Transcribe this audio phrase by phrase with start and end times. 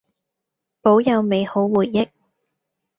[0.81, 2.09] 保有美好回憶